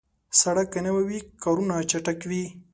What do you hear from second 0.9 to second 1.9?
وي، کارونه